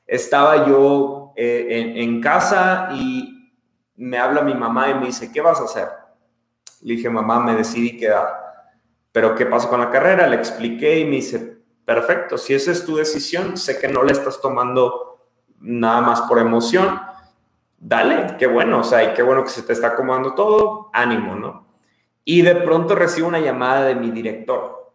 [0.05, 3.51] Estaba yo eh, en, casa y
[3.95, 5.87] me habla mi mamá y me dice, ¿qué vas a hacer?
[6.81, 8.27] Le dije, mamá, me decidí quedar.
[9.11, 10.27] Pero ¿qué pasó con la carrera?
[10.27, 14.11] Le expliqué y me dice, perfecto, si esa es tu decisión, sé que no la
[14.11, 15.27] estás tomando
[15.59, 17.01] nada más por emoción.
[17.77, 21.35] Dale, qué bueno, o sea, y qué bueno que se te está acomodando todo, ánimo,
[21.35, 21.65] ¿no?
[22.23, 24.85] Y de pronto recibo una llamada de mi director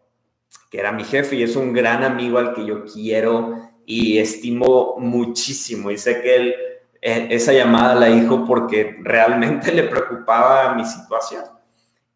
[0.70, 4.96] que era mi jefe y es un gran amigo al que yo quiero y estimo
[4.98, 5.90] muchísimo.
[5.90, 6.55] Y sé que él
[7.03, 11.44] eh, esa llamada la dijo porque realmente le preocupaba mi situación.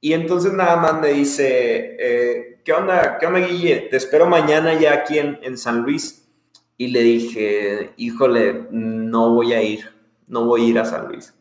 [0.00, 3.88] Y entonces nada más me dice, eh, ¿qué onda, qué onda Guille?
[3.90, 6.28] Te espero mañana ya aquí en, en San Luis.
[6.76, 9.90] Y le dije, híjole, no voy a ir,
[10.26, 11.34] no voy a ir a San Luis.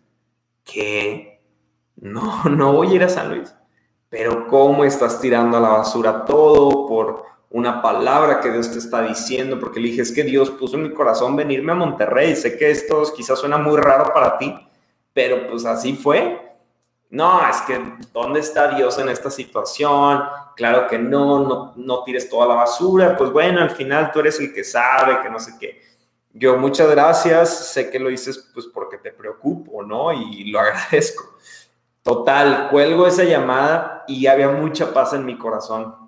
[0.64, 1.42] ¿Qué?
[1.96, 3.54] No, no voy a ir a San Luis
[4.14, 9.04] pero cómo estás tirando a la basura todo por una palabra que Dios te está
[9.04, 12.58] diciendo, porque le dije, es que Dios puso en mi corazón venirme a Monterrey, sé
[12.58, 14.54] que esto quizás suena muy raro para ti,
[15.14, 16.52] pero pues así fue.
[17.12, 17.80] No, es que
[18.12, 20.24] ¿dónde está Dios en esta situación?
[20.56, 24.40] Claro que no, no, no tires toda la basura, pues bueno, al final tú eres
[24.40, 25.80] el que sabe, que no sé qué.
[26.34, 30.12] Yo muchas gracias, sé que lo dices pues porque te preocupo, ¿no?
[30.12, 31.36] Y lo agradezco.
[32.02, 36.03] Total, cuelgo esa llamada y había mucha paz en mi corazón.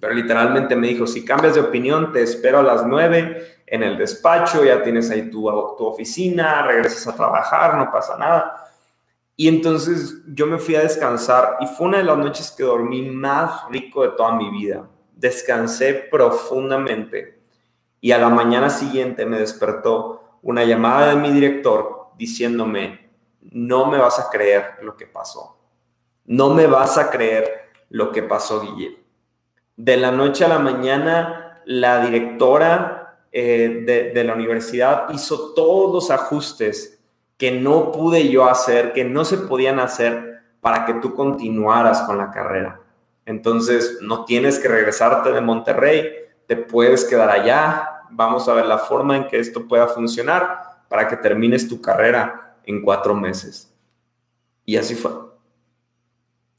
[0.00, 3.98] Pero literalmente me dijo, si cambias de opinión, te espero a las nueve en el
[3.98, 5.42] despacho, ya tienes ahí tu,
[5.76, 8.70] tu oficina, regresas a trabajar, no pasa nada.
[9.36, 13.02] Y entonces yo me fui a descansar y fue una de las noches que dormí
[13.02, 14.88] más rico de toda mi vida.
[15.14, 17.40] Descansé profundamente
[18.00, 23.10] y a la mañana siguiente me despertó una llamada de mi director diciéndome,
[23.40, 25.58] no me vas a creer lo que pasó.
[26.24, 28.98] No me vas a creer lo que pasó, Guillermo.
[29.82, 35.90] De la noche a la mañana, la directora eh, de, de la universidad hizo todos
[35.90, 37.00] los ajustes
[37.38, 42.18] que no pude yo hacer, que no se podían hacer para que tú continuaras con
[42.18, 42.82] la carrera.
[43.24, 46.10] Entonces, no tienes que regresarte de Monterrey,
[46.46, 51.08] te puedes quedar allá, vamos a ver la forma en que esto pueda funcionar para
[51.08, 53.74] que termines tu carrera en cuatro meses.
[54.66, 55.29] Y así fue.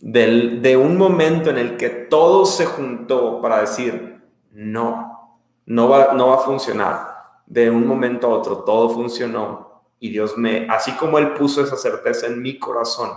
[0.02, 6.28] De un momento en el que todo se juntó para decir, no, no va, no
[6.28, 7.12] va a funcionar.
[7.46, 11.78] De un momento a otro todo funcionó y Dios me, así como Él puso esa
[11.78, 13.12] certeza en mi corazón,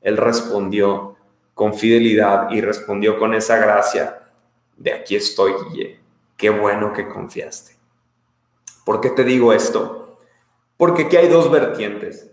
[0.00, 1.16] Él respondió
[1.54, 4.18] con fidelidad y respondió con esa gracia
[4.78, 6.00] de aquí estoy, Guille.
[6.36, 7.76] Qué bueno que confiaste.
[8.84, 10.20] ¿Por qué te digo esto?
[10.76, 12.30] Porque aquí hay dos vertientes.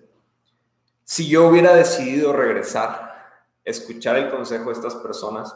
[1.04, 3.05] Si yo hubiera decidido regresar,
[3.66, 5.56] escuchar el consejo de estas personas,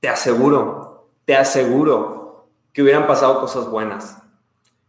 [0.00, 4.18] te aseguro, te aseguro que hubieran pasado cosas buenas.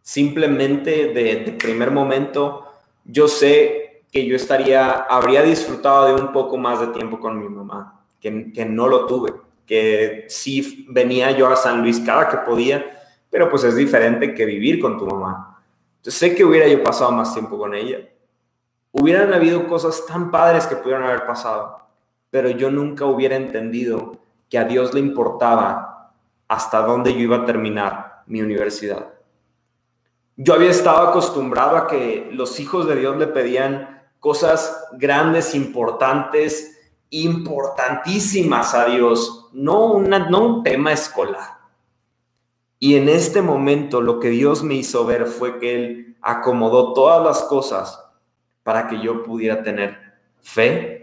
[0.02, 2.66] Simplemente de, primer momento,
[3.04, 7.48] yo sé que yo estaría, habría disfrutado de un poco más de tiempo con mi
[7.48, 9.32] mamá, que, que no lo tuve,
[9.66, 12.84] que sí venía yo a San Luis cada que podía,
[13.30, 15.62] pero pues es diferente que vivir con tu mamá.
[16.02, 17.98] Yo sé que hubiera yo pasado más tiempo con ella.
[18.90, 21.81] Hubieran habido cosas tan padres que pudieran haber pasado,
[22.32, 24.16] pero yo nunca hubiera entendido
[24.48, 26.14] que a Dios le importaba
[26.48, 29.12] hasta dónde yo iba a terminar mi universidad.
[30.36, 36.94] Yo había estado acostumbrado a que los hijos de Dios le pedían cosas grandes, importantes,
[37.10, 41.58] importantísimas a Dios, no, un tema escolar.
[42.78, 47.22] Y en este momento lo que Dios me hizo ver fue que Él acomodó todas
[47.22, 48.02] las cosas
[48.62, 49.98] para que yo pudiera tener
[50.40, 51.01] fe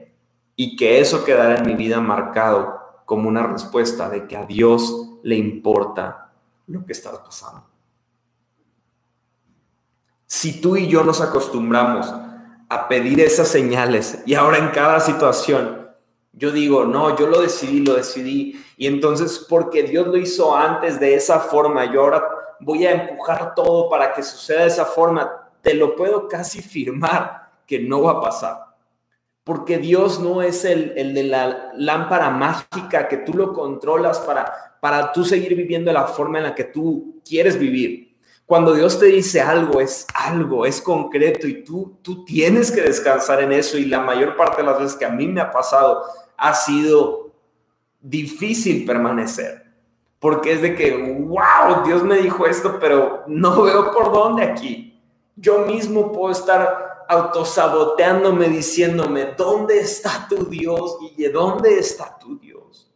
[0.62, 4.93] y que eso quedara en mi vida marcado como una respuesta de que a Dios
[5.24, 6.34] le importa
[6.67, 7.63] lo que está pasando.
[10.26, 12.13] Si tú y yo nos acostumbramos
[12.67, 15.91] a pedir esas señales y ahora en cada situación,
[16.34, 21.00] yo digo, no, yo lo decidí, lo decidí, y entonces porque Dios lo hizo antes
[21.00, 22.28] de esa forma, yo ahora
[22.60, 27.50] voy a empujar todo para que suceda de esa forma, te lo puedo casi firmar
[27.65, 28.68] que no va a pasar
[29.49, 35.12] porque Dios no es el, de la lámpara mágica que tú lo controlas para, para
[35.12, 38.15] tú seguir viviendo la forma en la que tú quieres vivir.
[38.45, 43.41] Cuando Dios te dice algo, es algo, es concreto y tú, tú tienes que descansar
[43.41, 46.03] en eso y la mayor parte de las veces que a mí me ha pasado
[46.38, 47.31] ha sido
[47.99, 49.65] difícil permanecer.
[50.19, 55.01] Porque es de que, wow, Dios me dijo esto, pero no veo por dónde aquí.
[55.35, 60.98] Yo mismo puedo estar autosaboteándome, diciéndome, ¿dónde está tu Dios?
[61.02, 62.91] ¿Y de dónde está tu Dios?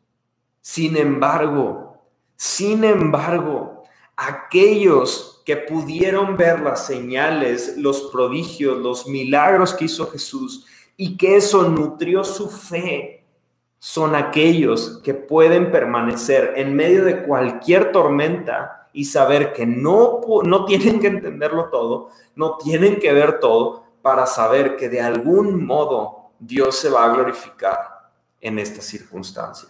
[0.62, 1.97] Sin embargo,
[2.36, 3.84] sin embargo,
[4.15, 11.36] aquellos que pudieron ver las señales, los prodigios, los milagros que hizo Jesús y que
[11.38, 13.26] eso nutrió su fe,
[13.80, 20.65] son aquellos que pueden permanecer en medio de cualquier tormenta y saber que no, no
[20.65, 26.33] tienen que entenderlo todo, no tienen que ver todo, para saber que de algún modo
[26.37, 28.11] Dios se va a glorificar
[28.41, 29.69] en esta circunstancia.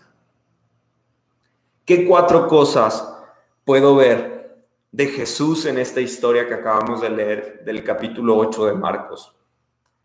[1.86, 3.16] ¿Qué cuatro cosas
[3.64, 8.74] puedo ver de Jesús en esta historia que acabamos de leer del capítulo 8 de
[8.74, 9.36] Marcos?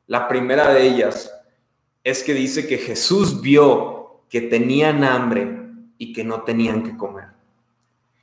[0.06, 1.32] La primera de ellas
[2.04, 7.28] es que dice que Jesús vio que tenían hambre y que no tenían que comer.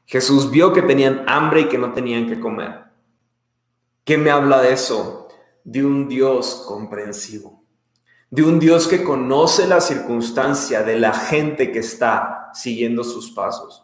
[0.05, 2.83] Jesús vio que tenían hambre y que no tenían que comer.
[4.03, 5.24] ¿Qué me habla de eso?
[5.65, 7.63] De un Dios comprensivo,
[8.29, 13.83] de un Dios que conoce la circunstancia de la gente que está siguiendo sus pasos.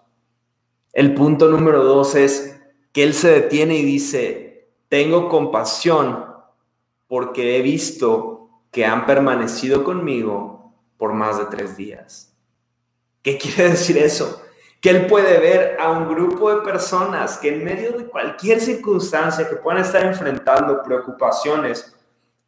[0.94, 2.62] El punto número dos es
[2.94, 6.26] que Él se detiene y dice, tengo compasión
[7.08, 12.38] porque he visto que han permanecido conmigo por más de tres días.
[13.24, 14.40] ¿Qué quiere decir eso?
[14.82, 19.48] Que Él puede ver a un grupo de personas que en medio de cualquier circunstancia
[19.48, 21.96] que puedan estar enfrentando preocupaciones,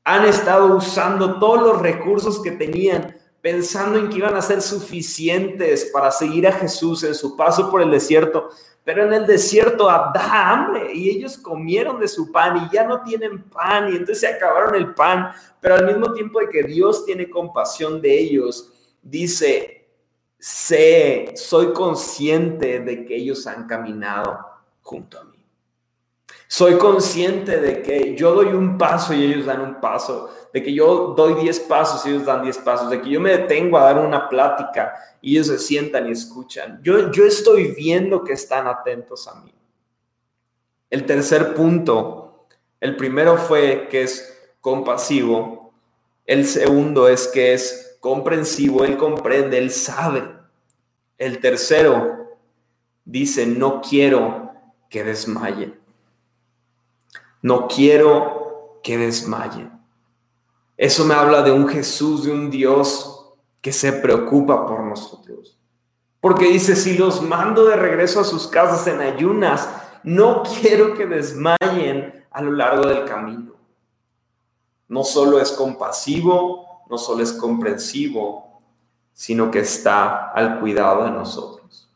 [0.03, 5.91] han estado usando todos los recursos que tenían, pensando en que iban a ser suficientes
[5.93, 8.49] para seguir a Jesús en su paso por el desierto,
[8.83, 13.01] pero en el desierto da hambre y ellos comieron de su pan y ya no
[13.03, 17.05] tienen pan y entonces se acabaron el pan, pero al mismo tiempo de que Dios
[17.05, 19.82] tiene compasión de ellos, dice,
[20.43, 24.45] sé, soy consciente de que ellos han caminado
[24.81, 25.37] junto a mí.
[26.47, 30.73] Soy consciente de que yo doy un paso y ellos dan un paso, de que
[30.73, 33.85] yo doy 10 pasos y ellos dan 10 pasos, de que yo me detengo a
[33.85, 36.81] dar una plática y ellos se sientan y escuchan.
[36.83, 39.53] Yo, yo estoy viendo que están atentos a mí.
[40.89, 42.47] El tercer punto,
[42.81, 45.73] el primero fue que es compasivo,
[46.25, 50.32] el segundo es que es comprensivo, él comprende, él sabe.
[51.17, 52.37] El tercero
[53.05, 54.51] dice, no quiero
[54.89, 55.79] que desmayen.
[57.41, 59.71] No quiero que desmayen.
[60.77, 65.59] Eso me habla de un Jesús, de un Dios que se preocupa por nosotros.
[66.19, 69.69] Porque dice, si los mando de regreso a sus casas en ayunas,
[70.03, 73.53] no quiero que desmayen a lo largo del camino.
[74.87, 78.52] No solo es compasivo, no solo es comprensivo,
[79.13, 81.89] sino que está al cuidado de nosotros.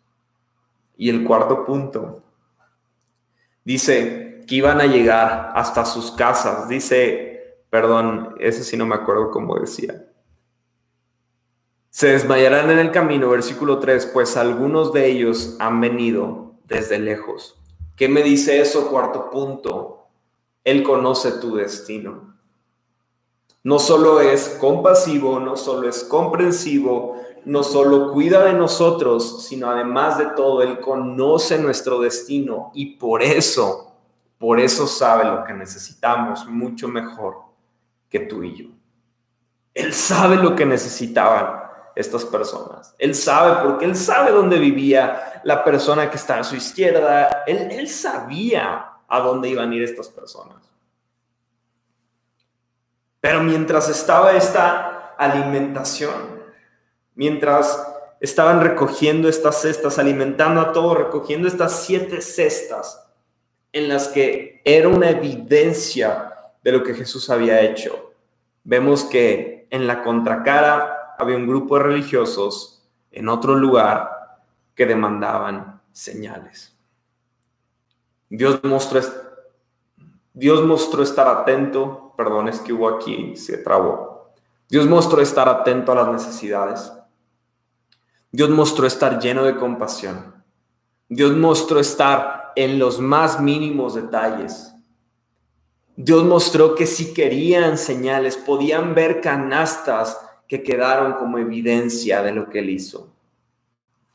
[0.95, 2.23] Y el cuarto punto,
[3.63, 9.29] dice que iban a llegar hasta sus casas, dice, perdón, ese sí no me acuerdo
[9.31, 10.05] cómo decía.
[11.89, 17.59] Se desmayarán en el camino, versículo 3, pues algunos de ellos han venido desde lejos.
[17.95, 18.89] ¿Qué me dice eso?
[18.89, 20.07] Cuarto punto.
[20.63, 22.36] Él conoce tu destino.
[23.63, 30.17] No solo es compasivo, no solo es comprensivo, no solo cuida de nosotros, sino además
[30.17, 33.93] de todo, Él conoce nuestro destino y por eso,
[34.37, 37.37] por eso sabe lo que necesitamos mucho mejor
[38.09, 38.65] que tú y yo.
[39.73, 42.95] Él sabe lo que necesitaban estas personas.
[42.99, 47.43] Él sabe porque Él sabe dónde vivía la persona que está a su izquierda.
[47.47, 50.57] Él, él sabía a dónde iban a ir estas personas.
[53.19, 56.43] Pero mientras estaba esta alimentación,
[57.15, 57.85] mientras
[58.19, 63.07] estaban recogiendo estas cestas, alimentando a todos, recogiendo estas siete cestas
[63.71, 68.13] en las que era una evidencia de lo que Jesús había hecho.
[68.63, 74.39] Vemos que en la contracara había un grupo de religiosos en otro lugar
[74.75, 76.75] que demandaban señales.
[78.29, 79.01] Dios mostró,
[80.33, 84.33] Dios mostró estar atento, perdón, es que hubo aquí, se trabó.
[84.67, 86.91] Dios mostró estar atento a las necesidades.
[88.31, 90.43] Dios mostró estar lleno de compasión.
[91.07, 94.73] Dios mostró estar en los más mínimos detalles.
[95.95, 102.49] Dios mostró que si querían señales, podían ver canastas que quedaron como evidencia de lo
[102.49, 103.13] que él hizo.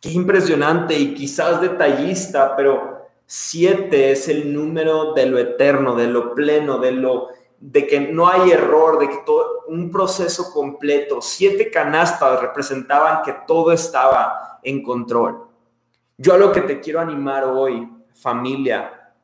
[0.00, 6.34] Qué impresionante y quizás detallista, pero siete es el número de lo eterno, de lo
[6.34, 7.28] pleno, de lo
[7.62, 13.36] de que no hay error, de que todo un proceso completo, siete canastas representaban que
[13.46, 15.46] todo estaba en control.
[16.18, 19.14] Yo a lo que te quiero animar hoy, familia,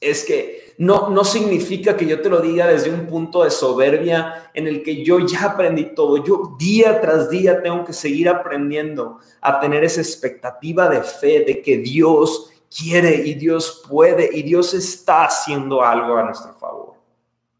[0.00, 4.50] es que no, no significa que yo te lo diga desde un punto de soberbia
[4.54, 6.24] en el que yo ya aprendí todo.
[6.24, 11.60] Yo día tras día tengo que seguir aprendiendo a tener esa expectativa de fe de
[11.60, 16.73] que Dios quiere y Dios puede y Dios está haciendo algo a nuestro favor.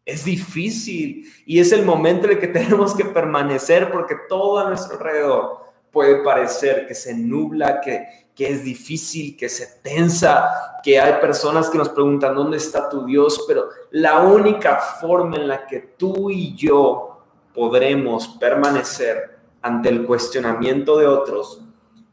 [0.05, 4.69] Es difícil y es el momento en el que tenemos que permanecer porque todo a
[4.69, 10.99] nuestro alrededor puede parecer que se nubla, que, que es difícil, que se tensa, que
[10.99, 13.45] hay personas que nos preguntan, ¿dónde está tu Dios?
[13.47, 20.97] Pero la única forma en la que tú y yo podremos permanecer ante el cuestionamiento
[20.97, 21.61] de otros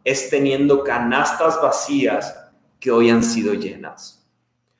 [0.04, 2.34] es teniendo canastas vacías
[2.78, 4.24] que hoy han sido llenas.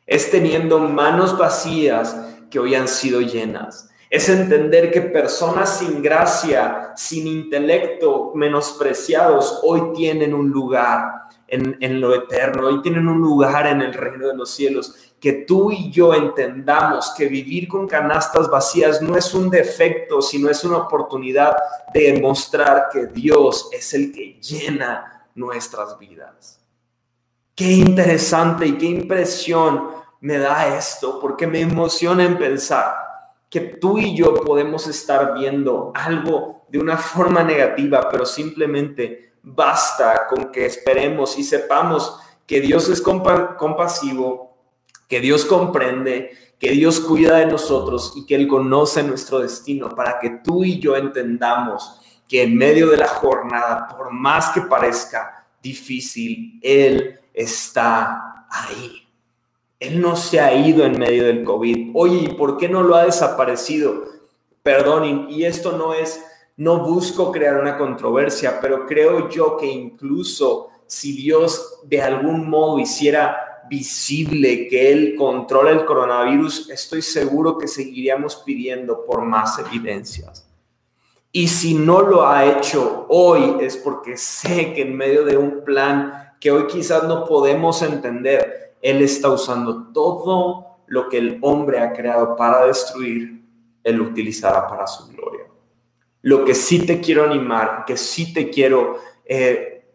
[0.07, 2.17] Es teniendo manos vacías
[2.53, 3.89] que hoy han sido llenas.
[4.11, 11.99] Es entender que personas sin gracia, sin intelecto, menospreciados, hoy tienen un lugar en, en,
[11.99, 15.15] lo eterno, hoy tienen un lugar en el reino de los cielos.
[15.19, 20.51] Que tú y yo entendamos que vivir con canastas vacías no es un defecto, sino
[20.51, 21.57] es una oportunidad
[21.95, 26.61] de demostrar que Dios es el que llena nuestras vidas.
[27.55, 32.95] Qué interesante y qué impresión me da esto, porque me emociona en pensar
[33.51, 40.29] que tú y yo podemos estar viendo algo de una forma negativa, pero simplemente basta
[40.29, 44.57] con que esperemos y sepamos que Dios es compasivo,
[45.09, 50.21] que Dios comprende, que Dios cuida de nosotros y que Él conoce nuestro destino para
[50.21, 55.47] que tú y yo entendamos que en medio de la jornada, por más que parezca
[55.61, 59.02] difícil, Él está ahí.
[59.83, 61.91] Él no se ha ido en medio del COVID.
[61.95, 64.05] Oye, ¿y por qué no lo ha desaparecido?
[64.63, 66.25] Perdón, y esto no es,
[66.57, 72.79] no busco crear una controversia, pero creo yo que incluso si Dios de algún modo
[72.79, 80.49] hiciera visible que Él controla el coronavirus, estoy seguro que seguiríamos pidiendo por más evidencias.
[81.33, 85.65] Y si no lo ha hecho hoy es porque sé que en medio de un
[85.65, 91.79] plan que hoy quizás no podemos entender, él está usando todo lo que el hombre
[91.81, 93.43] ha creado para destruir,
[93.83, 95.47] Él lo utilizará para su gloria.
[96.21, 99.87] Lo que sí te quiero animar, que sí te quiero eh,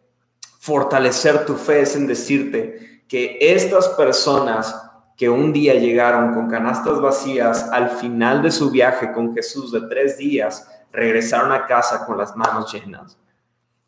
[0.60, 4.76] fortalecer tu fe es en decirte que estas personas
[5.16, 9.82] que un día llegaron con canastas vacías al final de su viaje con Jesús de
[9.82, 13.18] tres días, regresaron a casa con las manos llenas.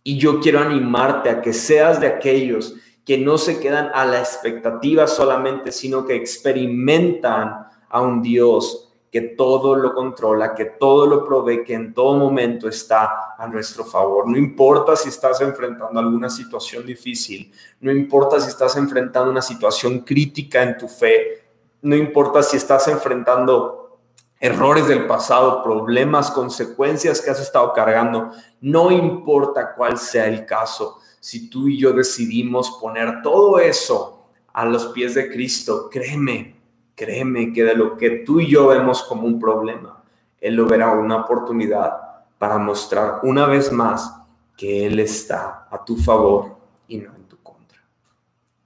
[0.04, 2.76] Y yo quiero animarte a que seas de aquellos
[3.10, 9.22] que no se quedan a la expectativa solamente, sino que experimentan a un Dios que
[9.22, 14.30] todo lo controla, que todo lo provee, que en todo momento está a nuestro favor.
[14.30, 20.02] No importa si estás enfrentando alguna situación difícil, no importa si estás enfrentando una situación
[20.02, 21.50] crítica en tu fe,
[21.82, 23.98] no importa si estás enfrentando
[24.40, 28.30] errores del pasado, problemas, consecuencias que has estado cargando,
[28.62, 34.66] no importa cuál sea el caso, si tú y yo decidimos poner todo eso a
[34.66, 36.56] los pies de Cristo, créeme,
[36.96, 40.04] créeme que de lo que tú y yo vemos como un problema,
[40.40, 41.92] Él lo verá una oportunidad
[42.38, 44.16] para mostrar una vez más
[44.58, 46.58] que Él está a tu favor
[46.88, 47.80] y no en tu contra.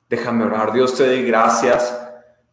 [0.10, 0.72] Déjame orar.
[0.74, 2.00] Dios te doy gracias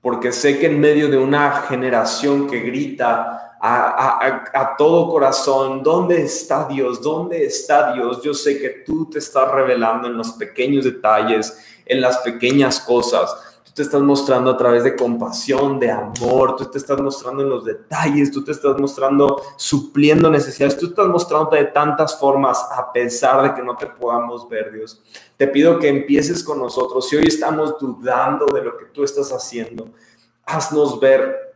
[0.00, 6.66] porque sé que en medio de una generación que grita a, todo corazón, ¿dónde está
[6.66, 7.02] Dios?
[7.02, 8.22] ¿Dónde está Dios?
[8.22, 13.36] Yo sé que tú te estás revelando en los pequeños detalles, en las pequeñas cosas
[13.70, 17.50] tú te estás mostrando a través de compasión, de amor, tú te estás mostrando en
[17.50, 22.58] los detalles, tú te estás mostrando supliendo necesidades, tú te estás mostrando de tantas formas
[22.72, 25.00] a pesar de que no te podamos ver, Dios.
[25.36, 27.08] Te pido que empieces con nosotros.
[27.08, 29.90] Si hoy estamos dudando de lo que tú estás haciendo,
[30.44, 31.49] haznos ver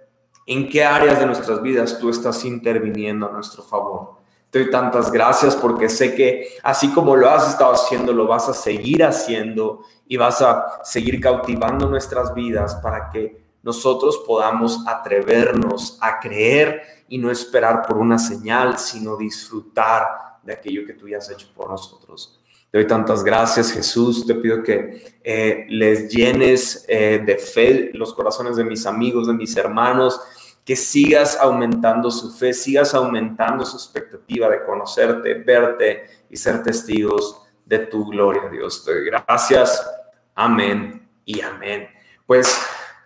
[0.47, 4.15] en qué áreas de nuestras vidas tú estás interviniendo a nuestro favor.
[4.51, 8.49] Te doy tantas gracias porque sé que así como lo has estado haciendo, lo vas
[8.49, 15.99] a seguir haciendo y vas a seguir cautivando nuestras vidas para que nosotros podamos atrevernos
[16.01, 21.19] a creer y no esperar por una señal, sino disfrutar de aquello que tú ya
[21.19, 22.44] has hecho por nosotros.
[22.75, 24.27] Doy tantas gracias, Jesús.
[24.27, 29.33] Te pido que eh, les llenes eh, de fe los corazones de mis amigos, de
[29.33, 30.21] mis hermanos,
[30.65, 37.43] que sigas aumentando su fe, sigas aumentando su expectativa de conocerte, verte y ser testigos
[37.65, 38.85] de tu gloria, Dios.
[38.85, 39.89] Te doy gracias.
[40.35, 41.87] Amén y amén.
[42.27, 42.61] Pues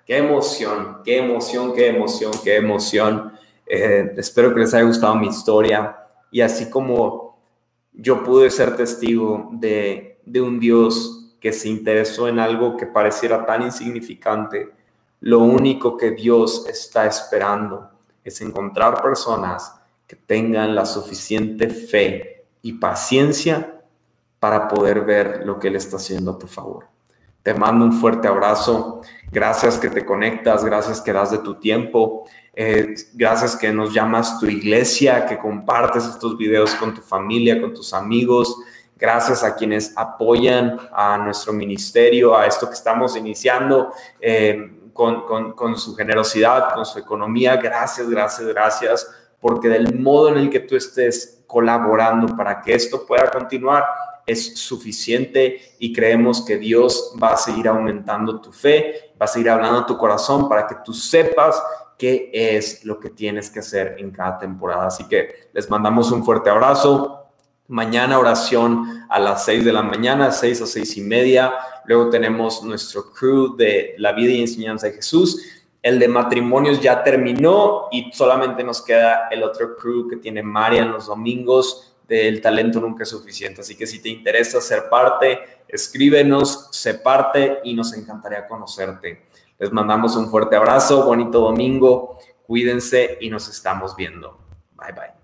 [0.07, 3.35] qué emoción, qué emoción, qué emoción, qué emoción.
[3.67, 5.95] Eh, espero que les haya gustado mi historia
[6.31, 7.28] y así como
[7.99, 13.45] yo pude ser testigo de, de un Dios que se interesó en algo que pareciera
[13.45, 14.71] tan insignificante,
[15.21, 17.91] lo único que Dios está esperando
[18.23, 19.75] es encontrar personas
[20.07, 23.83] que tengan la suficiente fe y paciencia
[24.39, 26.87] para poder ver lo que Él está haciendo a tu favor.
[27.49, 29.01] Te mando un fuerte abrazo.
[29.33, 34.39] Gracias que te conectas, gracias que das de tu tiempo, eh, gracias que nos llamas
[34.39, 38.55] tu iglesia, que compartes estos videos con tu familia, con tus amigos.
[38.99, 43.95] Gracias a quienes apoyan a nuestro ministerio, a esto que estamos iniciando.
[44.21, 47.57] Eh, con, su generosidad, con su economía.
[47.57, 53.07] Gracias, gracias, gracias, porque del modo en el que tú estés colaborando para que esto
[53.07, 53.87] pueda continuar
[54.29, 59.51] es suficiente y creemos que Dios va a seguir aumentando tu fe, va a seguir
[59.51, 61.61] hablando a tu corazón para que tú sepas
[61.97, 64.87] qué es lo que tienes que hacer en cada temporada.
[64.87, 67.25] Así que les mandamos un fuerte abrazo.
[67.67, 71.53] Mañana oración a las 6 de la mañana, 6 a 6 y media.
[71.85, 75.43] Luego tenemos nuestro crew de la vida y enseñanza de Jesús.
[75.83, 80.93] El de matrimonios ya terminó y solamente nos queda el otro crew que tiene Marian
[80.93, 83.61] los domingos del talento nunca es suficiente.
[83.61, 85.39] Así que si te interesa ser parte,
[85.69, 89.27] escríbenos, sé parte y nos encantaría conocerte.
[89.59, 94.39] Les mandamos un fuerte abrazo, bonito domingo, cuídense y nos estamos viendo.
[94.75, 95.18] Bye bye.